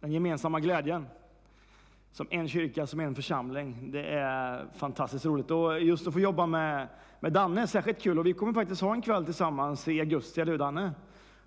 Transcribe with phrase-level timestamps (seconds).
[0.00, 1.06] Den gemensamma glädjen.
[2.10, 3.90] Som en kyrka, som en församling.
[3.92, 5.50] Det är fantastiskt roligt.
[5.50, 6.88] Och just att få jobba med,
[7.20, 8.18] med Danne är särskilt kul.
[8.18, 10.92] Och vi kommer faktiskt ha en kväll tillsammans i augusti, eller hur Danne?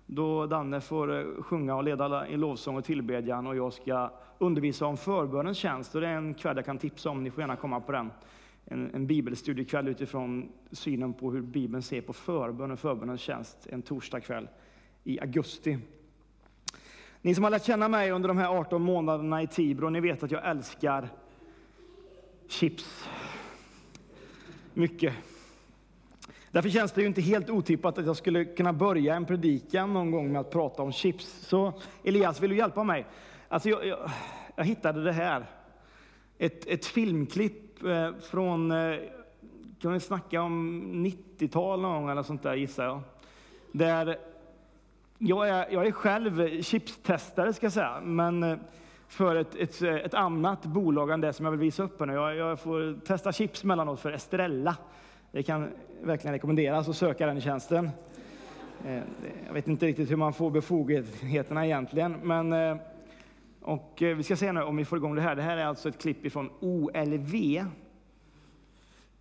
[0.06, 4.86] Då Danne får eh, sjunga och leda i lovsång och tillbedjan och jag ska undervisa
[4.86, 5.94] om förbönens tjänst.
[5.94, 8.10] Och det är en kväll jag kan tipsa om, ni får gärna komma på den.
[8.64, 13.66] En, en bibelstudiekväll utifrån synen på hur Bibeln ser på förbön och förbönens tjänst.
[13.70, 14.48] En torsdagkväll
[15.04, 15.78] i augusti.
[17.24, 20.22] Ni som har lärt känna mig under de här 18 månaderna i Tibro, ni vet
[20.22, 21.08] att jag älskar
[22.48, 23.08] chips.
[24.74, 25.14] Mycket.
[26.50, 30.10] Därför känns det ju inte helt otippat att jag skulle kunna börja en predikan någon
[30.10, 31.46] gång med att prata om chips.
[31.48, 31.72] Så
[32.04, 33.06] Elias, vill du hjälpa mig?
[33.48, 34.10] Alltså jag, jag,
[34.56, 35.46] jag hittade det här.
[36.38, 38.96] Ett, ett filmklipp eh, från, eh,
[39.80, 43.00] kan vi snacka om 90-tal någon gång eller sånt där gissar jag.
[43.72, 44.31] Där
[45.24, 48.58] jag är, jag är själv chipstestare ska jag säga, men eh,
[49.08, 52.12] för ett, ett, eh, ett annat bolag än det som jag vill visa upp nu.
[52.12, 54.76] Jag, jag får testa chips mellanåt för Estrella.
[55.30, 55.68] Det kan
[56.02, 57.90] verkligen rekommenderas att söka den tjänsten.
[58.86, 59.02] Eh,
[59.46, 62.78] jag vet inte riktigt hur man får befogenheterna egentligen, men
[63.60, 65.36] och vi ska se nu om vi får igång det här.
[65.36, 67.34] Det här är alltså ett klipp ifrån OLV.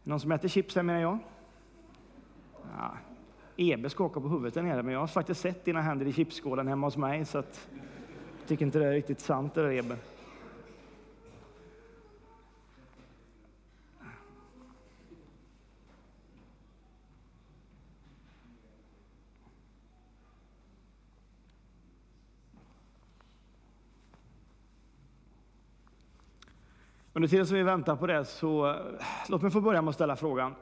[0.03, 1.17] Någon som äter chips här menar jag?
[2.77, 2.91] Ja,
[3.57, 6.67] Ebe skakar på huvudet där nere, men jag har faktiskt sett dina händer i chipsskålen
[6.67, 7.67] hemma hos mig, så att
[8.39, 9.97] jag tycker inte det är riktigt sant det där Ebe.
[27.13, 28.75] Under tiden som vi väntar på det så eh,
[29.29, 30.55] låt mig få börja med att ställa frågan.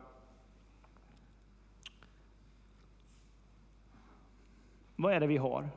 [5.02, 5.69] Vad är det vi har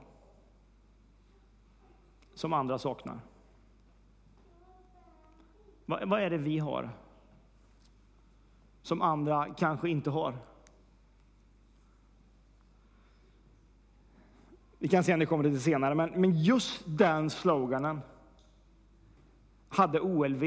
[2.34, 3.20] som andra saknar?
[5.86, 6.90] Vad, vad är det vi har
[8.82, 10.34] som andra kanske inte har?
[14.78, 18.00] Vi kan se om det kommer lite senare, men, men just den sloganen
[19.68, 20.44] hade OLV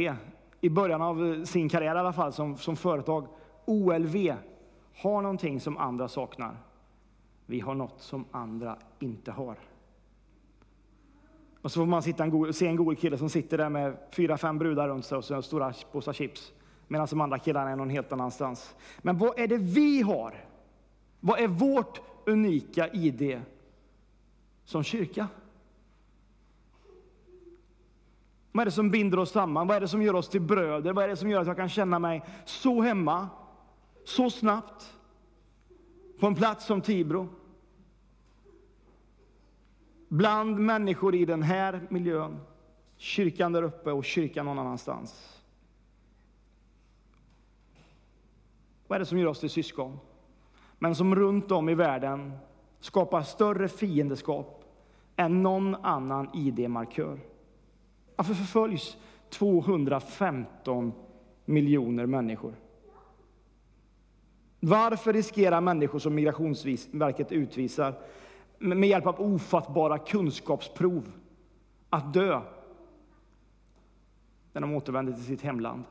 [0.61, 3.27] i början av eh, sin karriär i alla fall som, som företag.
[3.65, 4.15] OLV
[4.95, 6.64] har någonting som andra saknar.
[7.45, 9.57] Vi har något som andra inte har.
[11.61, 13.97] Och så får man sitta en god, se en god kille som sitter där med
[14.11, 16.53] fyra, fem brudar runt sig och så stora påsar chips.
[16.87, 18.75] Medan de andra killarna är någon helt annanstans.
[19.01, 20.45] Men vad är det vi har?
[21.19, 23.41] Vad är vårt unika ID
[24.63, 25.27] som kyrka?
[28.51, 29.67] Vad är det som binder oss samman?
[29.67, 30.93] Vad är det som gör oss till bröder?
[30.93, 33.29] Vad är det som gör att jag kan känna mig så hemma,
[34.05, 34.94] så snabbt?
[36.19, 37.27] På en plats som Tibro.
[40.07, 42.39] Bland människor i den här miljön,
[42.97, 45.41] kyrkan där uppe och kyrkan någon annanstans.
[48.87, 49.99] Vad är det som gör oss till syskon?
[50.79, 52.37] Men som runt om i världen
[52.79, 54.63] skapar större fiendeskap
[55.15, 57.19] än någon annan ID-markör.
[58.15, 58.97] Varför förföljs
[59.29, 60.93] 215
[61.45, 62.53] miljoner människor?
[64.67, 67.99] Varför riskerar människor som Migrationsverket utvisar
[68.59, 71.11] med hjälp av ofattbara kunskapsprov
[71.89, 72.41] att dö
[74.53, 75.83] när de återvänder till sitt hemland?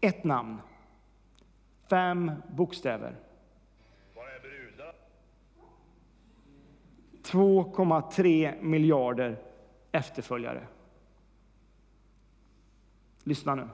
[0.00, 0.56] Ett namn,
[1.90, 3.16] fem bokstäver.
[7.22, 9.42] 2,3 miljarder
[9.92, 10.66] efterföljare.
[13.24, 13.68] Lyssna nu.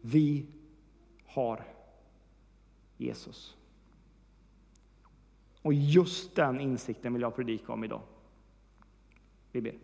[0.00, 0.46] Vi
[1.26, 1.73] har
[2.96, 3.56] Jesus.
[5.62, 8.02] Och just den insikten vill jag predika om idag.
[9.52, 9.74] Vi ber.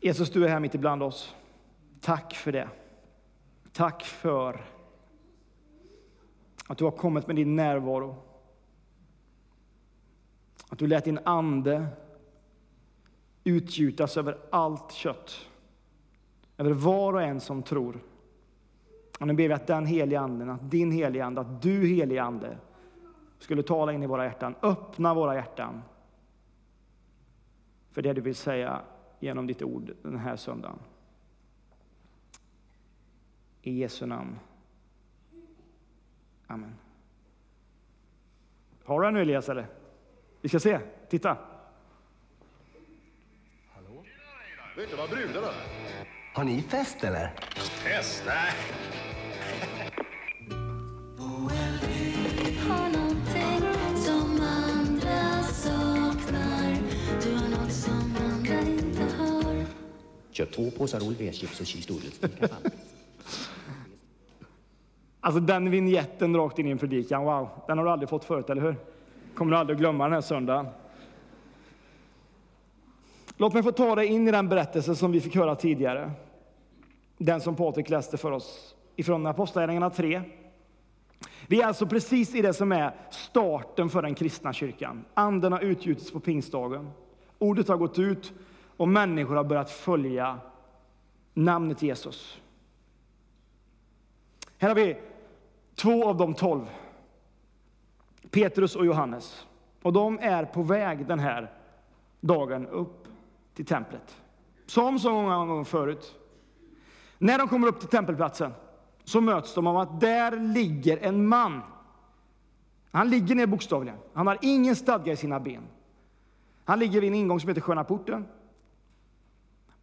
[0.00, 1.34] Jesus, du är här mitt ibland oss.
[2.00, 2.68] Tack för det.
[3.72, 4.64] Tack för
[6.66, 8.16] att du har kommit med din närvaro.
[10.68, 11.86] Att du lät din ande
[13.44, 15.48] utgjutas över allt kött.
[16.56, 18.00] Över var och en som tror.
[19.20, 22.22] Och nu ber vi att den heliga anden, att din heliga ande, att du heliga
[22.22, 22.58] ande
[23.38, 25.82] skulle tala in i våra hjärtan, öppna våra hjärtan
[27.94, 28.82] för det du vill säga
[29.20, 30.78] genom ditt ord den här söndagen.
[33.62, 34.38] I Jesu namn.
[36.46, 36.74] Amen.
[38.84, 39.66] Har du den nu Elias eller?
[40.40, 41.36] Vi ska se, titta.
[43.68, 44.04] Hallå?
[44.76, 45.48] Vet du vad brudarna?
[46.34, 47.28] Har ni fest eller?
[47.58, 48.22] Fest?
[48.26, 48.52] Nej.
[60.34, 62.22] Köp två påsar Olveschips och cheesedoodles.
[62.22, 62.48] Lika.
[65.20, 68.50] Alltså den vignetten rakt in i en predikan, wow, den har du aldrig fått förut,
[68.50, 68.76] eller hur?
[69.34, 70.66] Kommer du aldrig att glömma den här söndagen.
[73.36, 76.12] Låt mig få ta dig in i den berättelse som vi fick höra tidigare.
[77.18, 80.22] Den som Patrik läste för oss ifrån Apostlagärningarna 3.
[81.46, 85.04] Vi är alltså precis i det som är starten för den kristna kyrkan.
[85.14, 86.90] Anden har utgjutits på pingstdagen.
[87.38, 88.32] Ordet har gått ut
[88.76, 90.38] och människor har börjat följa
[91.34, 92.40] namnet Jesus.
[94.58, 94.96] Här har vi
[95.74, 96.66] två av de tolv,
[98.30, 99.46] Petrus och Johannes.
[99.82, 101.52] Och de är på väg den här
[102.20, 103.08] dagen upp
[103.54, 104.16] till templet.
[104.66, 106.14] Som så många gånger förut.
[107.18, 108.52] När de kommer upp till tempelplatsen
[109.04, 111.60] så möts de av att där ligger en man.
[112.90, 113.98] Han ligger ner bokstavligen.
[114.12, 115.62] Han har ingen stadga i sina ben.
[116.64, 118.26] Han ligger vid en ingång som heter Sköna porten.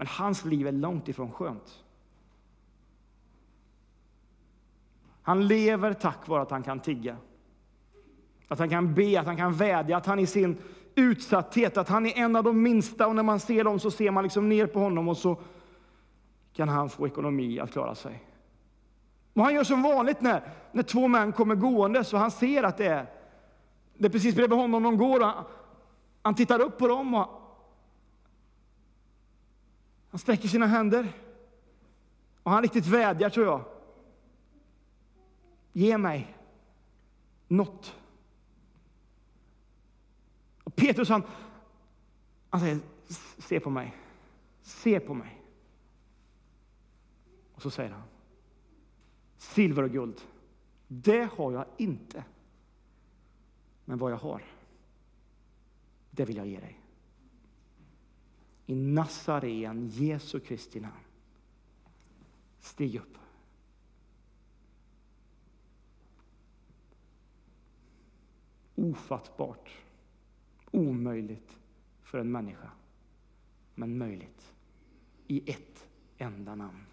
[0.01, 1.83] Men hans liv är långt ifrån skönt.
[5.21, 7.17] Han lever tack vare att han kan tigga.
[8.47, 10.57] Att han kan be, att han kan vädja, att han i sin
[10.95, 14.11] utsatthet, att han är en av de minsta och när man ser dem så ser
[14.11, 15.39] man liksom ner på honom och så
[16.53, 18.23] kan han få ekonomi att klara sig.
[19.33, 22.77] Och han gör som vanligt när, när två män kommer gående så han ser att
[22.77, 23.05] det är,
[23.97, 25.19] det är precis bredvid honom de går.
[25.19, 25.43] Han,
[26.21, 27.40] han tittar upp på dem och
[30.11, 31.13] han sträcker sina händer.
[32.43, 33.65] Och han riktigt vädjar tror jag.
[35.71, 36.37] Ge mig
[37.47, 37.95] något.
[40.63, 41.23] Och Petrus han,
[42.49, 42.79] han säger,
[43.37, 43.95] se på mig.
[44.61, 45.41] Se på mig.
[47.53, 48.03] Och så säger han,
[49.37, 50.21] silver och guld,
[50.87, 52.23] det har jag inte.
[53.85, 54.43] Men vad jag har,
[56.11, 56.80] det vill jag ge dig.
[58.65, 61.03] I Nazaren, Jesu Kristi namn.
[62.59, 63.17] Stig upp.
[68.75, 69.69] Ofattbart,
[70.71, 71.57] omöjligt
[72.01, 72.71] för en människa,
[73.75, 74.53] men möjligt
[75.27, 75.87] i ett
[76.17, 76.85] enda namn.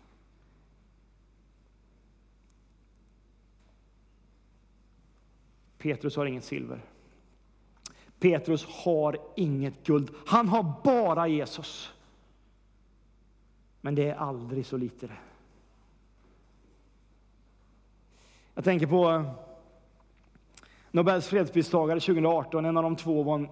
[5.79, 6.85] Petrus har inget silver.
[8.19, 10.11] Petrus har inget guld.
[10.27, 11.93] Han har bara Jesus.
[13.81, 15.17] Men det är aldrig så lite det.
[18.55, 19.25] Jag tänker på
[20.91, 22.65] Nobels fredspristagare 2018.
[22.65, 23.51] En av de två var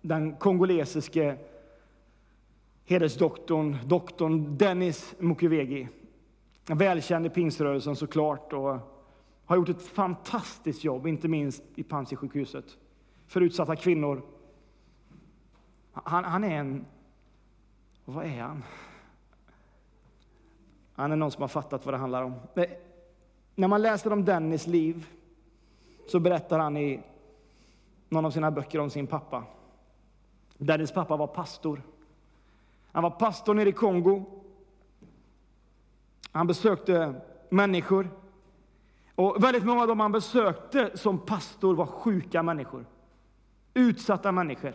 [0.00, 1.38] den kongolesiske
[2.84, 5.88] hedersdoktorn, doktorn Dennis Mukwege.
[6.66, 8.78] Välkänd i pingströrelsen såklart och
[9.44, 12.64] har gjort ett fantastiskt jobb, inte minst i Panzisjukhuset,
[13.26, 14.22] för utsatta kvinnor.
[15.92, 16.86] Han, han är en...
[18.04, 18.64] Vad är han?
[20.94, 22.34] Han är någon som har fattat vad det handlar om.
[22.54, 22.64] Eh,
[23.54, 25.06] när man läser om Dennis liv
[26.06, 27.02] så berättar han i
[28.08, 29.44] någon av sina böcker om sin pappa.
[30.58, 31.82] Dennis pappa var pastor.
[32.92, 34.24] Han var pastor nere i Kongo.
[36.32, 37.14] Han besökte
[37.48, 38.10] människor.
[39.14, 42.86] Och väldigt många av dem han besökte som pastor var sjuka människor.
[43.76, 44.74] Utsatta människor.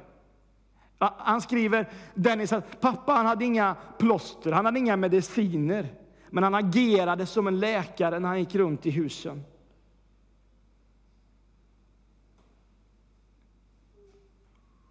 [0.99, 5.95] Han skriver, Dennis, att pappa han hade inga plåster, han hade inga mediciner.
[6.29, 9.43] Men han agerade som en läkare när han gick runt i husen.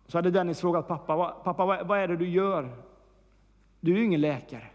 [0.06, 2.76] Så hade Dennis frågat pappa, pappa vad är det du gör?
[3.80, 4.66] Du är ju ingen läkare.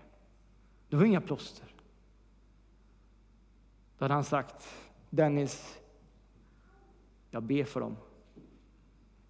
[0.89, 1.68] Du har inga plåster.
[3.98, 4.68] Då hade han sagt,
[5.10, 5.80] Dennis,
[7.30, 7.98] jag ber för dem.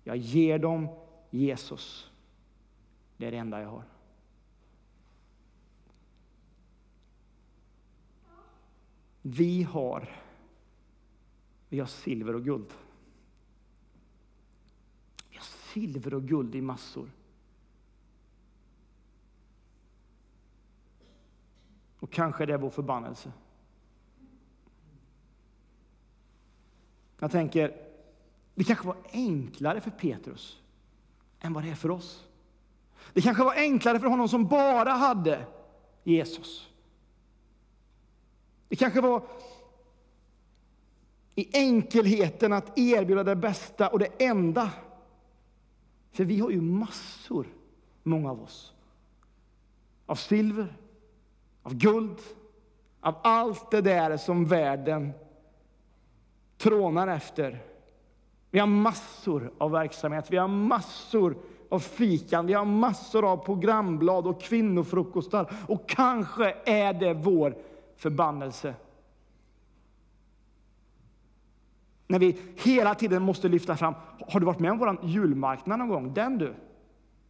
[0.07, 0.87] Jag ger dem
[1.29, 2.11] Jesus.
[3.17, 3.83] Det är det enda jag har.
[9.21, 10.09] Vi har,
[11.69, 12.73] vi har silver och guld.
[15.29, 17.09] Vi har silver och guld i massor.
[21.99, 23.31] Och kanske det är vår förbannelse.
[27.19, 27.84] Jag tänker,
[28.55, 30.59] det kanske var enklare för Petrus
[31.39, 32.27] än vad det är för oss.
[33.13, 35.45] Det kanske var enklare för honom som bara hade
[36.03, 36.69] Jesus.
[38.67, 39.23] Det kanske var
[41.35, 44.71] i enkelheten att erbjuda det bästa och det enda.
[46.11, 47.47] För vi har ju massor,
[48.03, 48.73] många av oss,
[50.05, 50.77] av silver,
[51.63, 52.19] av guld,
[52.99, 55.11] av allt det där som världen
[56.57, 57.74] trånar efter
[58.55, 61.37] vi har massor av verksamhet, vi har massor
[61.69, 65.53] av fikan, vi har massor av programblad och kvinnofrukostar.
[65.67, 67.57] Och kanske är det vår
[67.95, 68.75] förbannelse.
[72.07, 73.93] När vi hela tiden måste lyfta fram,
[74.27, 76.13] har du varit med om vår julmarknad någon gång?
[76.13, 76.53] Den du!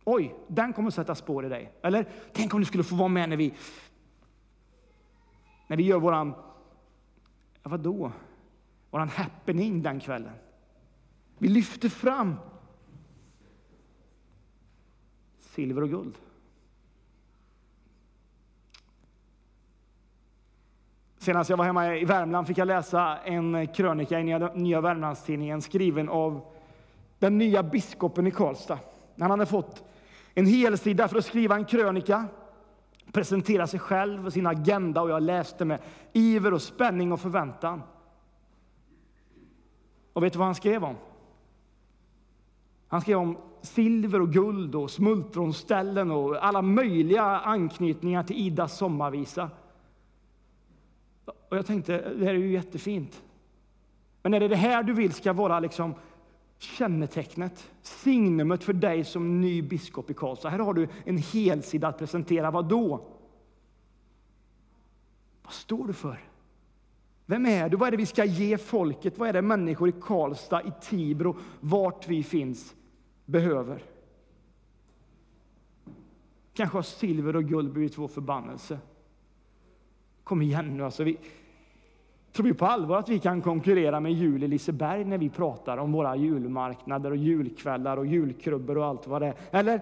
[0.04, 1.72] Oj, den kommer sätta spår i dig.
[1.82, 3.54] Eller tänk om du skulle få vara med när vi,
[5.68, 6.34] när vi gör våran,
[7.64, 8.12] ja vadå,
[8.92, 10.34] våran happening den kvällen.
[11.38, 12.36] Vi lyfter fram
[15.40, 16.18] silver och guld.
[21.18, 26.10] Senast jag var hemma i Värmland fick jag läsa en krönika i Nya Värmlandstidningen skriven
[26.10, 26.42] av
[27.20, 28.80] den nya biskopen i Karlstad.
[29.20, 29.84] Han hade fått
[30.34, 32.26] en helsida för att skriva en krönika,
[33.12, 35.80] presentera sig själv och sin agenda och jag läste med
[36.14, 37.82] iver och spänning och förväntan.
[40.14, 40.96] Och vet du vad han skrev om?
[42.96, 49.50] Han skrev om silver och guld och smultronställen och alla möjliga anknytningar till Idas sommarvisa.
[51.26, 53.24] Och jag tänkte, det här är ju jättefint.
[54.22, 55.94] Men är det det här du vill ska vara liksom
[56.58, 60.50] kännetecknet, signumet för dig som ny biskop i Karlstad?
[60.50, 62.52] Här har du en helsida att presentera.
[62.52, 63.08] Vad då?
[65.44, 66.20] Vad står du för?
[67.26, 67.78] Vem är du?
[67.78, 69.18] Vad är det vi ska ge folket?
[69.18, 72.76] Vad är det människor i Karlstad, i Tibro, vart vi finns,
[73.26, 73.84] behöver?
[76.54, 78.80] Kanske har silver och guld blivit vår förbannelse.
[80.24, 81.04] Kom igen nu, alltså.
[81.04, 81.18] Vi,
[82.32, 85.78] tror vi på allvar att vi kan konkurrera med jul i Liseberg när vi pratar
[85.78, 89.36] om våra julmarknader och julkvällar och julkrubbor och allt vad det är?
[89.52, 89.82] Eller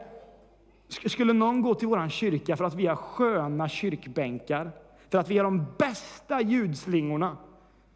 [0.87, 4.71] skulle någon gå till våran kyrka för att vi har sköna kyrkbänkar,
[5.09, 7.37] för att vi har de bästa ljudslingorna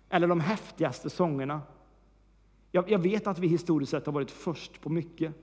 [0.09, 1.61] eller de häftigaste sångerna?
[2.71, 5.33] Jag, jag vet att vi historiskt sett har varit först på mycket.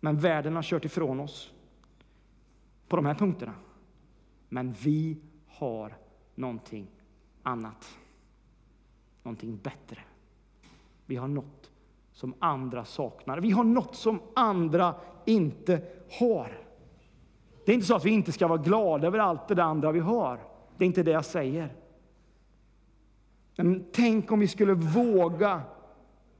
[0.00, 1.52] Men världen har kört ifrån oss
[2.88, 3.54] på de här punkterna.
[4.48, 5.96] Men vi har
[6.34, 6.86] någonting
[7.42, 7.98] annat.
[9.22, 10.00] Någonting bättre.
[11.06, 11.70] Vi har något
[12.12, 13.40] som andra saknar.
[13.40, 16.64] Vi har något som andra inte har.
[17.64, 20.00] Det är inte så att vi inte ska vara glada över allt det andra vi
[20.00, 20.40] har.
[20.76, 21.74] Det är inte det jag säger.
[23.56, 25.62] Men tänk om vi skulle våga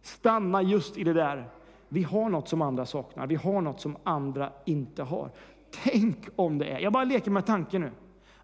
[0.03, 1.49] stanna just i det där.
[1.89, 3.27] Vi har något som andra saknar.
[3.27, 5.31] Vi har något som andra inte har.
[5.85, 7.91] Tänk om det är, jag bara leker med tanken nu,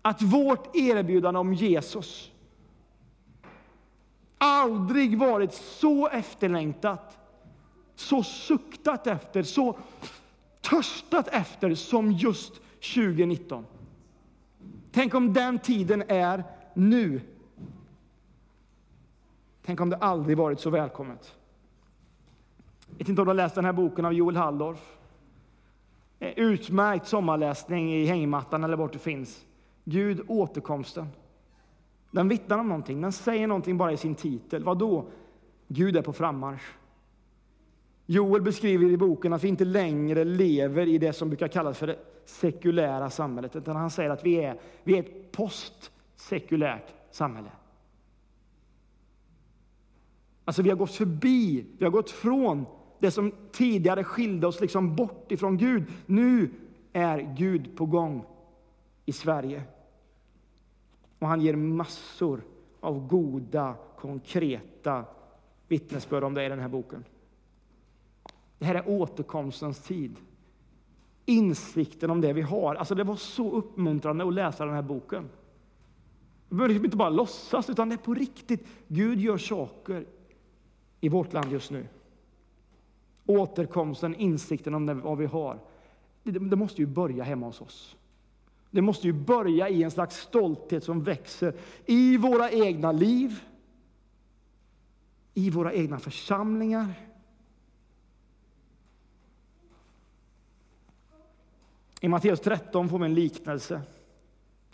[0.02, 2.30] att vårt erbjudande om Jesus
[4.38, 7.18] aldrig varit så efterlängtat,
[7.94, 9.78] så suktat efter, så
[10.60, 12.60] törstat efter som just
[12.94, 13.66] 2019.
[14.92, 17.20] Tänk om den tiden är nu.
[19.70, 21.34] Tänk om det aldrig varit så välkommet.
[22.88, 24.98] Jag vet inte om du har läst den här boken av Joel Halldorf.
[26.18, 29.44] Utmärkt sommarläsning i hängmattan eller vart du finns.
[29.84, 31.08] Gud, återkomsten.
[32.10, 34.64] Den vittnar om någonting, den säger någonting bara i sin titel.
[34.64, 35.04] Vad då?
[35.68, 36.74] Gud är på frammarsch.
[38.06, 41.86] Joel beskriver i boken att vi inte längre lever i det som brukar kallas för
[41.86, 47.50] det sekulära samhället, utan han säger att vi är, vi är ett postsekulärt samhälle.
[50.44, 52.66] Alltså vi har gått förbi, vi har gått från
[52.98, 55.84] det som tidigare skilde oss liksom bort ifrån Gud.
[56.06, 56.50] Nu
[56.92, 58.24] är Gud på gång
[59.04, 59.62] i Sverige.
[61.18, 62.42] Och han ger massor
[62.80, 65.04] av goda, konkreta
[65.68, 67.04] vittnesbörd om det i den här boken.
[68.58, 70.16] Det här är återkomstens tid.
[71.26, 72.74] Insikten om det vi har.
[72.74, 75.28] Alltså det var så uppmuntrande att läsa den här boken.
[76.48, 78.66] Vi behöver liksom inte bara låtsas, utan det är på riktigt.
[78.88, 80.06] Gud gör saker
[81.00, 81.86] i vårt land just nu.
[83.26, 85.58] Återkomsten, insikten om vad vi har.
[86.22, 87.96] Det måste ju börja hemma hos oss.
[88.70, 91.54] Det måste ju börja i en slags stolthet som växer
[91.86, 93.40] i våra egna liv,
[95.34, 96.94] i våra egna församlingar.
[102.00, 103.82] I Matteus 13 får vi en liknelse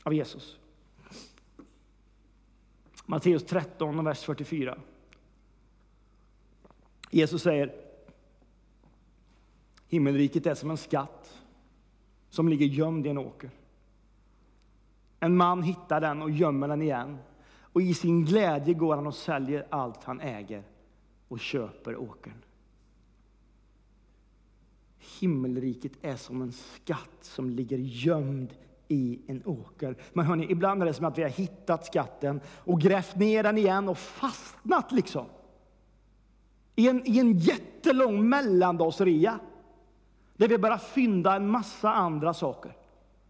[0.03, 0.59] av Jesus.
[3.07, 4.79] Matteus 13, vers 44.
[7.17, 7.73] Jesus säger
[9.89, 11.43] Himmelriket är som en skatt
[12.31, 13.51] som ligger gömd i en åker.
[15.21, 17.19] En man hittar den och gömmer den igen.
[17.61, 20.63] Och i sin glädje går han och säljer allt han äger
[21.29, 22.45] och köper åkern.
[25.21, 28.55] Himmelriket är som en skatt som ligger gömd
[28.89, 29.97] i en åker.
[30.13, 33.59] Men hörni, ibland är det som att vi har hittat skatten och grävt ner den
[33.59, 35.27] igen och fastnat liksom.
[36.77, 39.39] I en, I en jättelång mellandagsrea.
[40.37, 42.77] Där vi bara fynda en massa andra saker.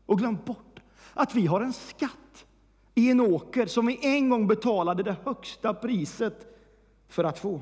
[0.06, 0.80] Och glömt bort
[1.14, 2.46] att vi har en skatt
[2.94, 6.56] i en åker som vi en gång betalade det högsta priset
[7.08, 7.60] för att få.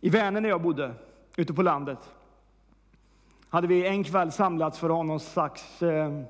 [0.00, 0.94] I Vänern där jag bodde,
[1.36, 1.98] ute på landet,
[3.48, 6.22] hade vi en kväll samlats för att ha någon slags eh,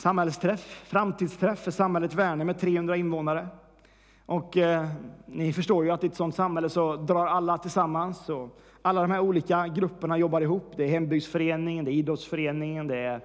[0.00, 3.48] samhällsträff, framtidsträff för samhället Värne med 300 invånare.
[4.26, 4.88] Och eh,
[5.26, 8.28] ni förstår ju att i ett sådant samhälle så drar alla tillsammans.
[8.28, 10.72] Och alla de här olika grupperna jobbar ihop.
[10.76, 13.20] Det är hembygdsföreningen, det är idrottsföreningen, det är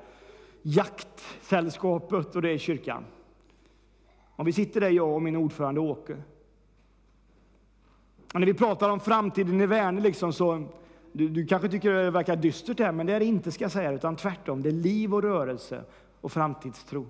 [0.62, 3.05] jaktsällskapet och det är kyrkan.
[4.36, 6.17] Och vi sitter där, jag och min ordförande Åke.
[8.34, 10.67] Och när vi pratar om framtiden i Värne liksom så
[11.12, 13.72] du, du kanske tycker det verkar dystert här, men det är det inte ska jag
[13.72, 14.62] säga, utan tvärtom.
[14.62, 15.84] Det är liv och rörelse
[16.25, 17.08] och framtidstro.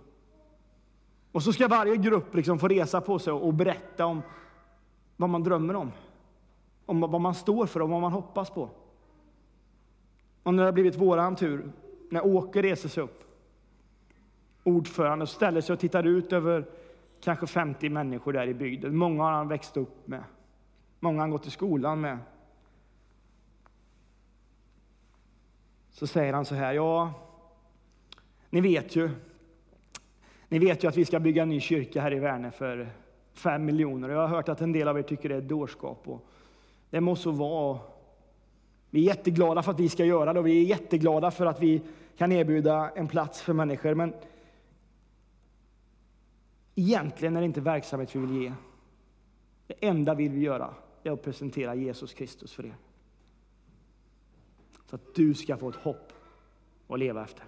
[1.32, 4.22] Och så ska varje grupp liksom få resa på sig och berätta om
[5.16, 5.92] vad man drömmer om.
[6.86, 8.70] Om vad man står för och vad man hoppas på.
[10.44, 11.72] Och när det har blivit våran tur,
[12.10, 13.24] när Åke reser sig upp,
[14.64, 16.66] ordförande, ställer sig och tittar ut över
[17.22, 18.98] kanske 50 människor där i bygden.
[18.98, 20.24] Många har han växt upp med.
[21.00, 22.18] Många har han gått i skolan med.
[25.90, 27.14] Så säger han så här, ja,
[28.56, 29.10] ni vet ju,
[30.48, 32.90] ni vet ju att vi ska bygga en ny kyrka här i Värne för
[33.34, 34.10] fem miljoner.
[34.10, 36.08] Jag har hört att en del av er tycker det är dårskap.
[36.08, 36.30] Och
[36.90, 37.80] det må så vara.
[38.90, 41.62] Vi är jätteglada för att vi ska göra det och vi är jätteglada för att
[41.62, 41.82] vi
[42.18, 43.94] kan erbjuda en plats för människor.
[43.94, 44.14] Men
[46.76, 48.54] egentligen är det inte verksamhet vi vill ge.
[49.68, 52.76] Det enda vi vill göra är att presentera Jesus Kristus för er.
[54.90, 56.14] Så att du ska få ett hopp
[56.88, 57.46] att leva efter.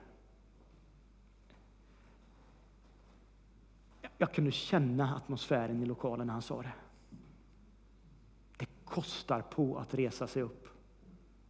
[4.17, 6.74] Jag kunde känna atmosfären i lokalen när han sa det.
[8.57, 10.68] Det kostar på att resa sig upp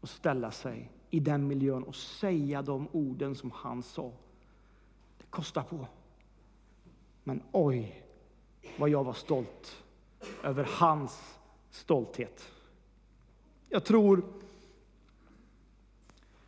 [0.01, 4.11] och ställa sig i den miljön och säga de orden som han sa.
[5.17, 5.87] Det kostar på.
[7.23, 8.03] Men oj,
[8.77, 9.83] vad jag var stolt
[10.43, 11.39] över hans
[11.69, 12.51] stolthet.
[13.69, 14.23] Jag tror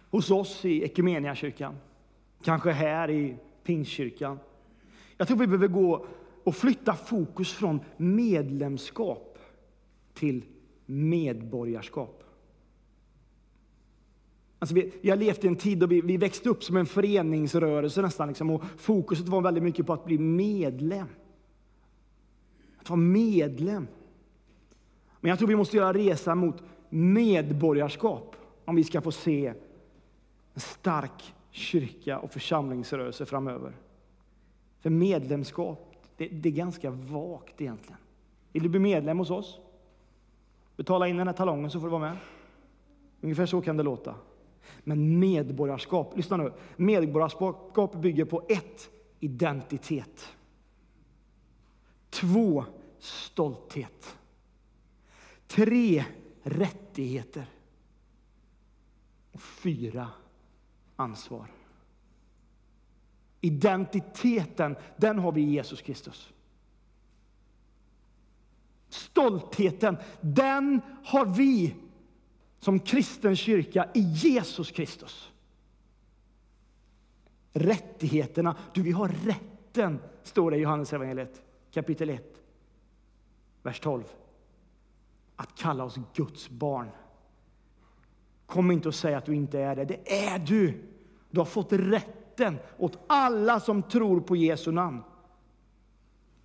[0.10, 1.78] hos oss i Equmeniakyrkan,
[2.44, 4.40] kanske här i Pingstkyrkan,
[5.20, 6.06] jag tror vi behöver gå
[6.44, 9.38] och flytta fokus från medlemskap
[10.14, 10.46] till
[10.86, 12.24] medborgarskap.
[14.60, 16.86] Alltså vi, vi har levt i en tid då vi, vi växte upp som en
[16.86, 18.28] föreningsrörelse nästan.
[18.28, 21.08] Liksom, och fokuset var väldigt mycket på att bli medlem.
[22.80, 23.88] Att vara medlem.
[25.20, 29.54] Men jag tror vi måste göra resan mot medborgarskap om vi ska få se
[30.54, 33.74] en stark kyrka och församlingsrörelse framöver.
[34.80, 37.98] För medlemskap, det, det, är ganska vagt egentligen.
[38.52, 39.60] Vill du bli medlem hos oss?
[40.76, 42.18] Betala in den här talongen så får du vara med.
[43.22, 44.16] Ungefär så kan det låta.
[44.84, 46.54] Men medborgarskap, lyssna nu.
[46.76, 48.90] Medborgarskap bygger på ett,
[49.20, 50.28] identitet.
[52.10, 52.66] Två,
[53.00, 54.18] stolthet.
[55.48, 56.06] Tre,
[56.44, 57.46] rättigheter.
[59.32, 60.08] Och fyra,
[60.96, 61.48] ansvar.
[63.42, 66.34] Identiteten, den har vi i Jesus Kristus.
[68.90, 71.76] Stoltheten, den har vi
[72.60, 75.32] som kristen kyrka i Jesus Kristus.
[77.54, 82.24] Rättigheterna, du vi har rätten, står det i Johannes evangeliet kapitel 1,
[83.64, 84.04] vers 12.
[85.36, 86.90] Att kalla oss Guds barn.
[88.46, 89.86] Kom inte och säg att du inte är det.
[89.86, 90.84] Det är du.
[91.30, 95.04] Du har fått rätt löften åt alla som tror på Jesu namn.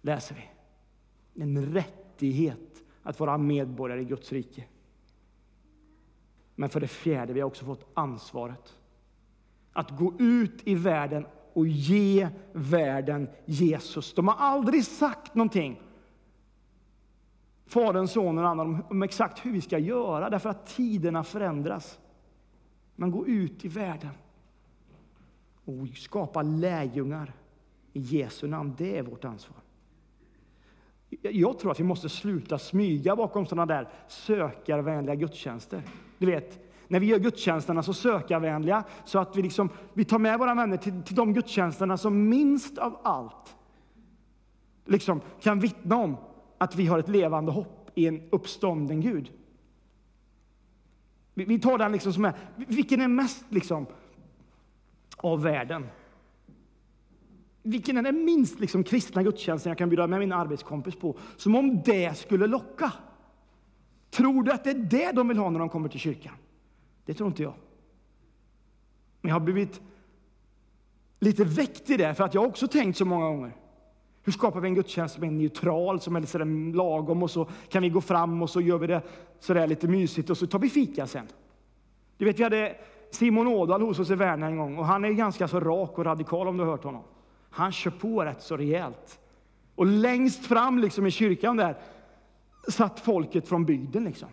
[0.02, 1.42] Läser vi.
[1.42, 4.64] En rättighet att vara medborgare i Guds rike.
[6.54, 8.78] Men för det fjärde, vi har också fått ansvaret
[9.72, 14.14] att gå ut i världen och ge världen Jesus.
[14.14, 15.80] De har aldrig sagt någonting,
[17.66, 21.98] Fadern, Sonen och Anden, om exakt hur vi ska göra, därför att tiderna förändras.
[22.96, 24.10] Men gå ut i världen
[25.64, 27.32] och skapa lärjungar
[27.92, 28.74] i Jesu namn.
[28.78, 29.56] Det är vårt ansvar.
[31.22, 35.82] Jag tror att vi måste sluta smyga bakom sådana där sökarvänliga gudstjänster.
[36.18, 40.38] Du vet, när vi gör gudstjänsterna så sökarvänliga så att vi, liksom, vi tar med
[40.38, 43.56] våra vänner till, till de gudstjänsterna som minst av allt
[44.84, 46.16] liksom, kan vittna om
[46.58, 49.32] att vi har ett levande hopp i en uppstånden Gud.
[51.34, 53.86] Vi, vi tar den liksom som är, vilken är mest liksom,
[55.24, 55.86] av världen.
[57.62, 61.18] vilken är den minst liksom, kristna gudstjänsten jag kan bjuda med min arbetskompis på?
[61.36, 62.92] Som om det skulle locka.
[64.10, 66.34] Tror du att det är det de vill ha när de kommer till kyrkan?
[67.04, 67.54] Det tror inte jag.
[69.20, 69.80] Men jag har blivit
[71.20, 73.56] lite väckt i det, för att jag har också tänkt så många gånger.
[74.22, 76.44] Hur skapar vi en gudstjänst som är neutral, som är lite
[76.76, 79.02] lagom och så kan vi gå fram och så gör vi det
[79.40, 81.26] sådär lite mysigt och så tar vi fika sen.
[82.16, 82.76] Du vet, vi hade
[83.14, 86.04] Simon Ådahl hos oss i Värna en gång och han är ganska så rak och
[86.04, 87.02] radikal om du har hört honom.
[87.50, 89.20] Han kör på rätt så rejält.
[89.74, 91.76] Och längst fram liksom i kyrkan där
[92.68, 94.28] satt folket från bygden liksom.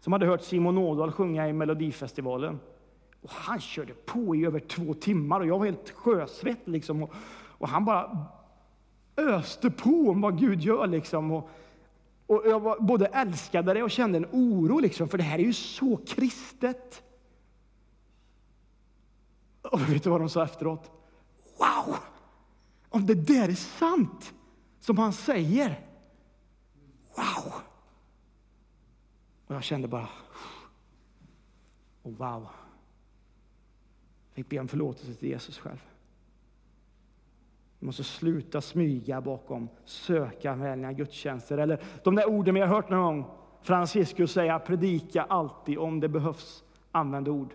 [0.00, 2.60] Som hade hört Simon Ådahl sjunga i Melodifestivalen.
[3.22, 7.02] Och han körde på i över två timmar och jag var helt sjösvett liksom.
[7.02, 7.14] Och,
[7.58, 8.26] och han bara
[9.16, 11.30] öste på om vad Gud gör liksom.
[11.30, 11.50] Och,
[12.26, 15.42] och jag var, både älskade det och kände en oro liksom, för det här är
[15.42, 17.02] ju så kristet.
[19.72, 20.90] Och vet du vad de sa efteråt?
[21.58, 21.96] Wow!
[22.88, 24.34] Om det där är sant,
[24.80, 25.80] som han säger.
[27.16, 27.52] Wow!
[29.46, 30.08] Och jag kände bara,
[32.02, 32.48] och wow.
[34.28, 35.82] Jag fick be om förlåtelse till Jesus själv.
[37.78, 43.02] Vi måste sluta smyga bakom sökanmälningar, gudstjänster eller de där orden vi har hört någon
[43.02, 43.30] gång.
[43.62, 46.64] Franciscus säga predika alltid om det behövs.
[46.92, 47.54] Använd ord.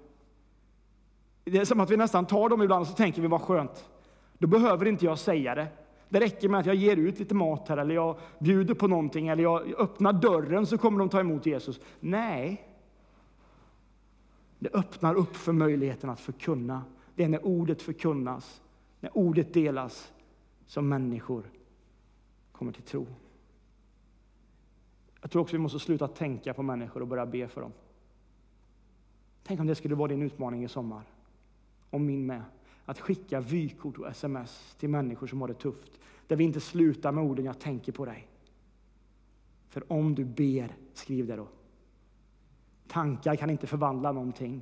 [1.43, 3.89] Det är som att vi nästan tar dem ibland och så tänker vi vad skönt.
[4.37, 5.67] Då behöver inte jag säga det.
[6.09, 9.27] Det räcker med att jag ger ut lite mat här eller jag bjuder på någonting
[9.27, 11.79] eller jag öppnar dörren så kommer de ta emot Jesus.
[11.99, 12.67] Nej.
[14.59, 16.83] Det öppnar upp för möjligheten att förkunna.
[17.15, 18.61] Det är när ordet förkunnas,
[18.99, 20.11] när ordet delas,
[20.67, 21.43] som människor
[22.51, 23.07] kommer till tro.
[25.21, 27.71] Jag tror också vi måste sluta tänka på människor och börja be för dem.
[29.43, 31.03] Tänk om det skulle vara din utmaning i sommar.
[31.91, 32.43] Och min med.
[32.85, 35.91] Att skicka vykort och sms till människor som har det tufft.
[36.27, 38.27] Där vi inte slutar med orden ”jag tänker på dig”.
[39.69, 41.47] För om du ber, skriv det då.
[42.87, 44.61] Tankar kan inte förvandla någonting.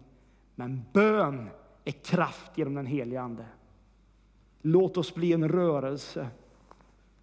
[0.56, 1.50] Men bön
[1.86, 3.46] är kraft genom den heliga Ande.
[4.62, 6.30] Låt oss bli en rörelse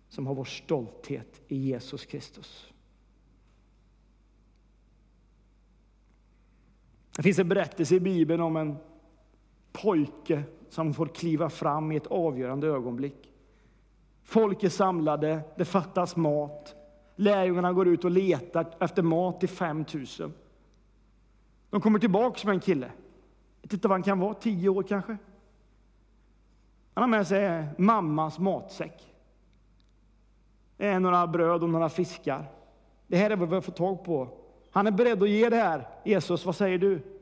[0.08, 2.72] som har vår stolthet i Jesus Kristus.
[7.16, 8.76] Det finns en berättelse i Bibeln om en
[9.82, 13.32] pojke som får kliva fram i ett avgörande ögonblick.
[14.24, 16.74] Folk är samlade, det fattas mat.
[17.16, 20.32] Lärjungarna går ut och letar efter mat till 5000.
[21.70, 22.86] De kommer tillbaka med en kille.
[23.60, 25.16] Jag vet inte vad han kan vara, tio år kanske.
[26.94, 29.14] Han har med sig mammas matsäck.
[30.76, 32.44] Det är några bröd och några fiskar.
[33.06, 34.28] Det här är vad vi har fått tag på.
[34.70, 35.88] Han är beredd att ge det här.
[36.04, 37.15] Jesus, vad säger du?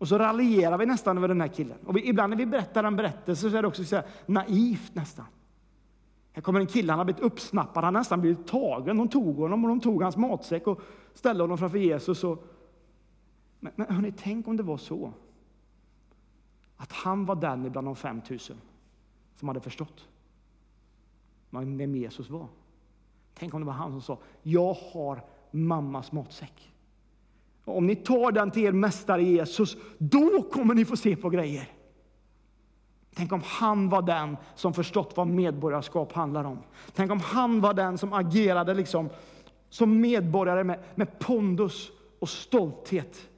[0.00, 1.78] Och så raljerar vi nästan över den här killen.
[1.86, 5.26] Och vi, ibland när vi berättar en berättelse så är det också så naivt nästan.
[6.32, 8.96] Här kommer en kille, han har blivit uppsnappad, han har nästan blivit tagen.
[8.96, 10.80] De tog honom och de tog hans matsäck och
[11.14, 12.24] ställde honom framför Jesus.
[12.24, 12.44] Och...
[13.60, 15.12] Men, men hörni, tänk om det var så.
[16.76, 18.56] Att han var den ibland de 5000
[19.36, 20.08] som hade förstått
[21.50, 22.48] vem Jesus var.
[23.34, 26.72] Tänk om det var han som sa, jag har mammas matsäck.
[27.64, 31.68] Om ni tar den till er mästare Jesus, då kommer ni få se på grejer.
[33.14, 36.58] Tänk om han var den som förstått vad medborgarskap handlar om.
[36.94, 39.08] Tänk om han var den som agerade liksom
[39.68, 43.28] som medborgare med, med pondus och stolthet.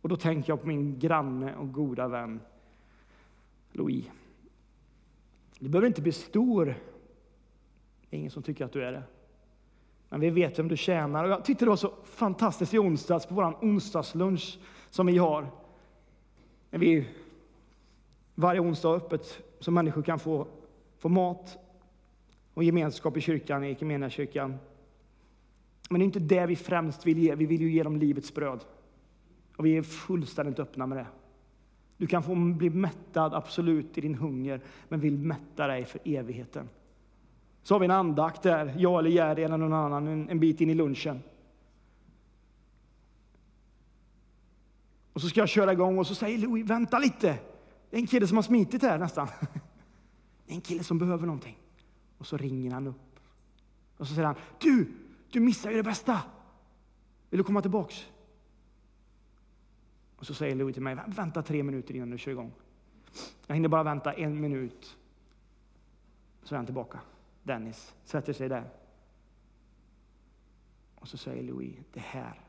[0.00, 2.40] Och då tänker jag på min granne och goda vän
[3.72, 4.04] Louis.
[5.58, 6.64] Du behöver inte bli stor.
[8.10, 9.02] Det är ingen som tycker att du är det.
[10.12, 11.24] Men vi vet vem du tjänar.
[11.24, 14.58] Och jag tyckte det var så fantastiskt i onsdags på vår onsdagslunch
[14.90, 15.46] som vi har.
[16.70, 17.08] När vi
[18.34, 20.46] varje onsdag har öppet så människor kan få,
[20.98, 21.58] få mat
[22.54, 24.58] och gemenskap i kyrkan, i kyrkan.
[25.90, 27.34] Men det är inte det vi främst vill ge.
[27.34, 28.64] Vi vill ju ge dem livets bröd.
[29.56, 31.06] Och vi är fullständigt öppna med det.
[31.96, 36.68] Du kan få bli mättad, absolut, i din hunger, men vill mätta dig för evigheten.
[37.62, 40.60] Så har vi en andakt där, jag eller Jerry eller någon annan, en, en bit
[40.60, 41.22] in i lunchen.
[45.12, 47.38] Och så ska jag köra igång och så säger Louis, vänta lite.
[47.90, 49.28] Det är en kille som har smitit här nästan.
[50.46, 51.58] Det är en kille som behöver någonting.
[52.18, 53.20] Och så ringer han upp.
[53.96, 54.92] Och så säger han, du,
[55.30, 56.22] du missar ju det bästa.
[57.30, 58.06] Vill du komma tillbaks?
[60.16, 62.52] Och så säger Louis till mig, vänta tre minuter innan du kör igång.
[63.46, 64.96] Jag hinner bara vänta en minut.
[66.42, 67.00] Så är han tillbaka.
[67.42, 68.70] Dennis sätter sig där.
[70.94, 72.40] Och så säger Louis, det här,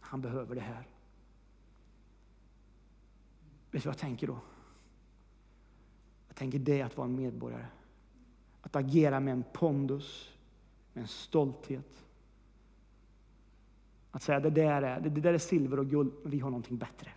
[0.00, 0.86] han behöver det här.
[3.70, 4.38] Vet du vad jag tänker då?
[6.28, 7.66] Jag tänker det är att vara en medborgare.
[8.60, 10.36] Att agera med en pondus,
[10.92, 12.04] med en stolthet.
[14.10, 16.78] Att säga det där är, det där är silver och guld, men vi har någonting
[16.78, 17.10] bättre.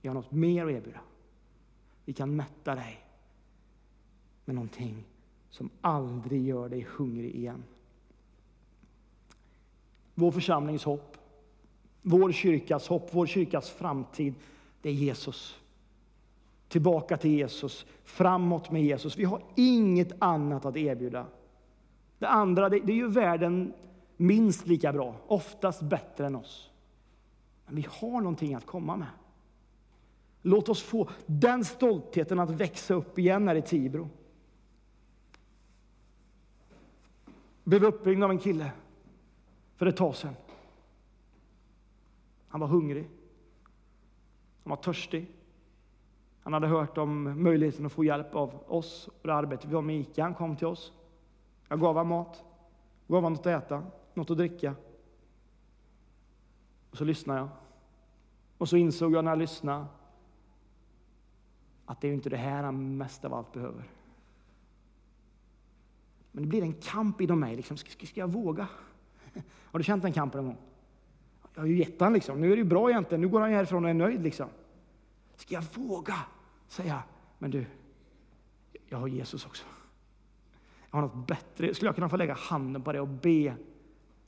[0.00, 1.00] Vi har något mer att erbjuda.
[2.04, 3.06] Vi kan mätta dig
[4.44, 5.04] med någonting
[5.50, 7.64] som aldrig gör dig hungrig igen.
[10.14, 11.16] Vår församlings hopp,
[12.02, 14.34] vår kyrkas hopp, vår kyrkas framtid,
[14.82, 15.58] det är Jesus.
[16.68, 19.16] Tillbaka till Jesus, framåt med Jesus.
[19.16, 21.26] Vi har inget annat att erbjuda.
[22.18, 23.72] Det andra, det, det är ju världen
[24.16, 26.70] minst lika bra, oftast bättre än oss.
[27.66, 29.08] Men vi har någonting att komma med.
[30.42, 34.08] Låt oss få den stoltheten att växa upp igen här i Tibro.
[37.68, 38.72] Blev uppringd av en kille
[39.76, 40.34] för ett tag sedan.
[42.48, 43.08] Han var hungrig.
[44.62, 45.26] Han var törstig.
[46.42, 49.82] Han hade hört om möjligheten att få hjälp av oss och det arbete vi har
[49.82, 50.22] med ICA.
[50.22, 50.92] Han kom till oss.
[51.68, 52.44] Jag gav honom mat,
[53.06, 53.82] gav honom något att äta,
[54.14, 54.74] något att dricka.
[56.90, 57.48] Och så lyssnade jag.
[58.58, 59.86] Och så insåg jag när jag lyssnade
[61.86, 63.97] att det är ju inte det här han mest av allt behöver.
[66.38, 67.56] Men det blir en kamp inom mig.
[67.56, 67.76] Liksom.
[67.76, 68.68] Ska, ska jag våga?
[69.44, 70.62] Har du känt den kampen någon gång?
[71.54, 72.40] Jag har ju gett han liksom.
[72.40, 73.20] Nu är det ju bra egentligen.
[73.20, 74.48] Nu går han härifrån och är nöjd liksom.
[75.36, 76.14] Ska jag våga
[76.68, 77.02] säga,
[77.38, 77.66] men du,
[78.88, 79.64] jag har Jesus också.
[80.90, 81.74] Jag har något bättre.
[81.74, 83.54] Skulle jag kunna få lägga handen på det och be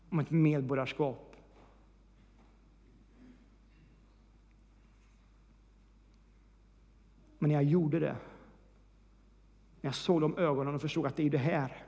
[0.08, 1.36] om ett medborgarskap?
[7.38, 8.16] Men när jag gjorde det,
[9.80, 11.86] när jag såg de ögonen och förstod att det är det här,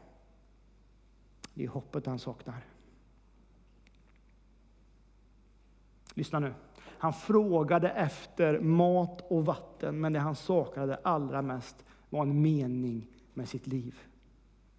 [1.54, 2.64] det är hoppet han saknar.
[6.14, 6.54] Lyssna nu.
[6.84, 13.06] Han frågade efter mat och vatten, men det han saknade allra mest var en mening
[13.34, 14.00] med sitt liv.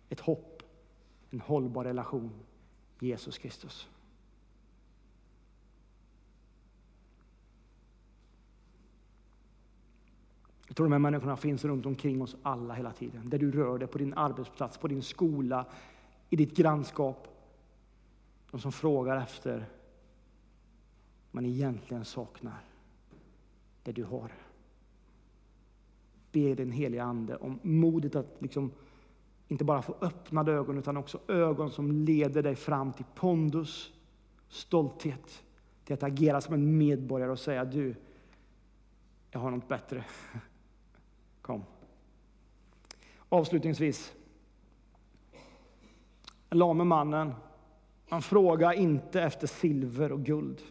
[0.09, 0.63] Ett hopp,
[1.29, 2.31] en hållbar relation.
[2.99, 3.89] Jesus Kristus.
[10.67, 13.29] Jag tror de här människorna finns runt omkring oss alla hela tiden.
[13.29, 15.65] Där du rör dig, på din arbetsplats, på din skola,
[16.33, 17.27] i ditt grannskap.
[18.51, 19.65] De som frågar efter
[21.31, 22.63] man egentligen saknar
[23.83, 24.31] det du har.
[26.31, 28.71] Be den heliga Ande om modet att liksom
[29.47, 33.93] inte bara få öppnade ögon utan också ögon som leder dig fram till pondus,
[34.49, 35.43] stolthet,
[35.85, 37.95] till att agera som en medborgare och säga du,
[39.31, 40.05] jag har något bättre.
[41.41, 41.63] Kom.
[43.29, 44.13] Avslutningsvis.
[46.53, 47.33] Den lame mannen,
[48.09, 50.61] han frågade inte efter silver och guld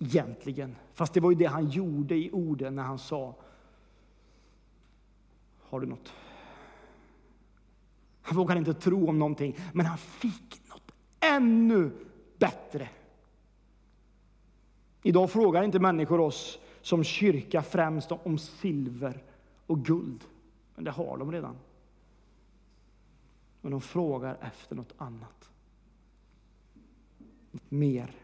[0.00, 0.76] egentligen.
[0.94, 3.34] Fast det var ju det han gjorde i orden när han sa
[5.60, 6.12] Har du något?
[8.22, 11.90] Han vågade inte tro om någonting, men han fick något ännu
[12.38, 12.88] bättre.
[15.02, 19.22] Idag frågar inte människor oss som kyrka främst om silver
[19.66, 20.24] och guld.
[20.74, 21.56] Men det har de redan.
[23.60, 25.50] Men de frågar efter något annat.
[27.50, 28.14] Något mer.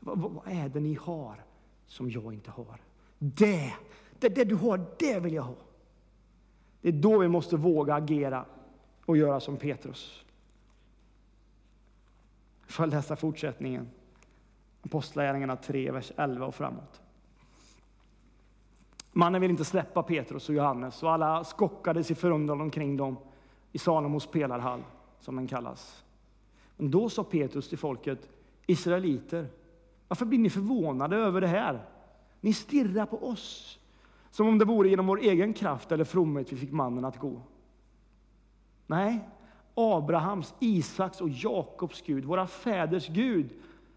[0.00, 1.44] Vad, vad är det ni har
[1.86, 2.80] som jag inte har?
[3.18, 3.74] Det,
[4.18, 5.54] det, det du har, det vill jag ha.
[6.80, 8.44] Det är då vi måste våga agera
[9.06, 10.24] och göra som Petrus.
[12.66, 13.88] Får jag läsa fortsättningen?
[14.82, 17.00] Apostlagärningarna 3, vers 11 och framåt.
[19.12, 23.16] Mannen vill inte släppa Petrus och Johannes och alla skockades i förundran omkring dem
[23.72, 24.82] i Salomos pelarhall,
[25.20, 26.04] som den kallas.
[26.76, 28.28] Men då sa Petrus till folket,
[28.66, 29.46] Israeliter,
[30.08, 31.84] varför blir ni förvånade över det här?
[32.40, 33.78] Ni stirrar på oss,
[34.30, 37.40] som om det vore genom vår egen kraft eller fromhet vi fick mannen att gå.
[38.86, 39.28] Nej,
[39.74, 43.50] Abrahams, Isaks och Jakobs Gud, våra fäders Gud,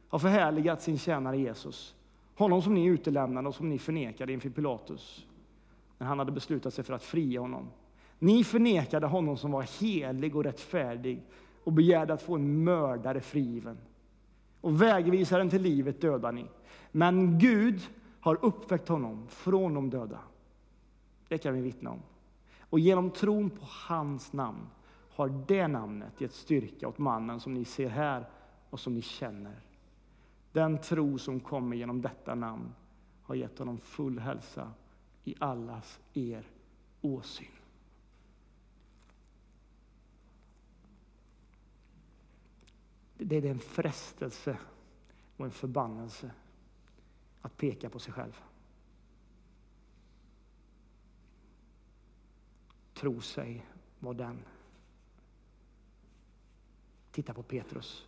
[0.10, 1.96] har förhärligat sin tjänare Jesus.
[2.36, 5.26] Honom som ni utelämnade och som ni förnekade inför Pilatus
[5.98, 7.68] när han hade beslutat sig för att fria honom.
[8.24, 11.24] Ni förnekade honom som var helig och rättfärdig
[11.64, 13.78] och begärde att få en mördare frigiven
[14.62, 16.46] och vägvisaren till livet dödar ni.
[16.92, 17.82] Men Gud
[18.20, 20.20] har uppväckt honom från de döda.
[21.28, 22.02] Det kan vi vittna om.
[22.60, 24.70] Och genom tron på hans namn
[25.10, 28.30] har det namnet gett styrka åt mannen som ni ser här
[28.70, 29.62] och som ni känner.
[30.52, 32.74] Den tro som kommer genom detta namn
[33.24, 34.72] har gett honom full hälsa
[35.24, 36.48] i allas er
[37.02, 37.61] åsyn.
[43.24, 44.58] Det är en frestelse
[45.38, 46.32] och en förbannelse
[47.42, 48.42] att peka på sig själv.
[52.94, 53.66] Tro sig
[54.00, 54.46] vara den.
[57.12, 58.08] Titta på Petrus.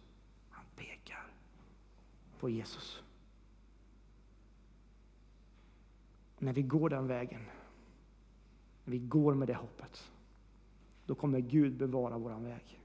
[0.50, 1.28] Han pekar
[2.40, 3.04] på Jesus.
[6.40, 7.42] När vi går den vägen,
[8.86, 10.12] när vi går med det hoppet,
[11.06, 12.83] då kommer Gud bevara våran väg.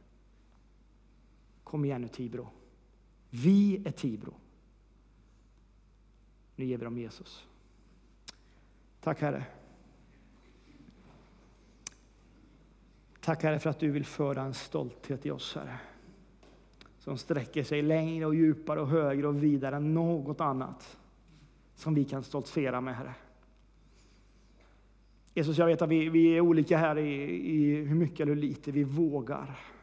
[1.69, 2.49] Kom igen nu Tibro.
[3.31, 4.35] Vi är Tibro.
[6.57, 7.47] Nu ger vi dem Jesus.
[9.01, 9.45] Tack Herre.
[13.21, 15.79] Tack Herre för att du vill föra en stolthet i oss Herre.
[16.99, 20.99] Som sträcker sig längre och djupare och högre och vidare än något annat
[21.75, 23.15] som vi kan stoltsera med Herre.
[25.35, 28.41] Jesus, jag vet att vi, vi är olika här i, i hur mycket eller hur
[28.41, 29.78] lite vi vågar.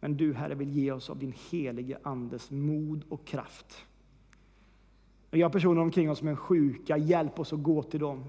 [0.00, 3.86] Men du Herre vill ge oss av din helige Andes mod och kraft.
[5.30, 8.24] Vi har personer omkring oss som är sjuka, hjälp oss att gå till dem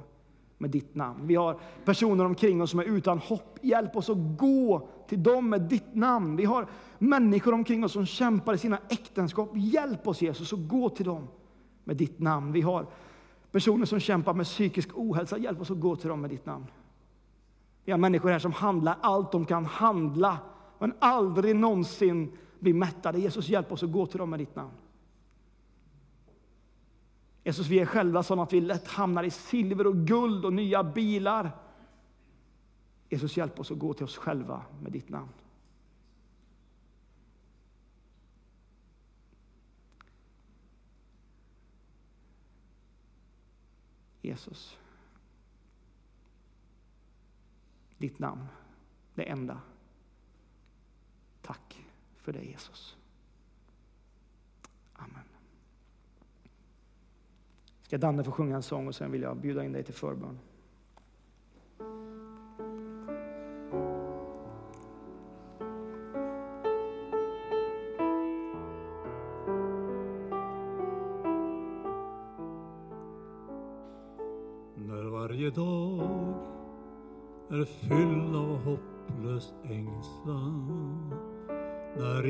[0.58, 1.28] med ditt namn.
[1.28, 5.50] Vi har personer omkring oss som är utan hopp, hjälp oss att gå till dem
[5.50, 6.36] med ditt namn.
[6.36, 10.90] Vi har människor omkring oss som kämpar i sina äktenskap, hjälp oss Jesus att gå
[10.90, 11.28] till dem
[11.84, 12.52] med ditt namn.
[12.52, 12.86] Vi har
[13.52, 16.66] personer som kämpar med psykisk ohälsa, hjälp oss att gå till dem med ditt namn.
[17.86, 20.38] Vi har människor här som handlar allt de kan handla,
[20.80, 23.20] men aldrig någonsin blir mättade.
[23.20, 24.74] Jesus, hjälp oss att gå till dem med ditt namn.
[27.44, 30.84] Jesus, vi är själva sådana att vi lätt hamnar i silver och guld och nya
[30.84, 31.52] bilar.
[33.10, 35.30] Jesus, hjälp oss att gå till oss själva med ditt namn.
[44.22, 44.78] Jesus.
[47.98, 48.46] Ditt namn,
[49.16, 49.62] det enda.
[51.48, 51.86] Tack
[52.18, 52.98] för det Jesus.
[54.94, 55.24] Amen.
[57.82, 60.40] Ska Danne få sjunga en sång och sen vill jag bjuda in dig till förbön.
[74.76, 76.34] När varje dag
[77.50, 81.37] är fylld av hopplös ängslan
[82.00, 82.24] när